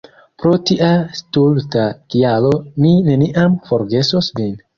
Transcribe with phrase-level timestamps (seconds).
[0.43, 0.87] Pro tia
[1.19, 1.83] stulta
[2.15, 2.55] kialo
[2.87, 4.53] mi neniam forgesos vin!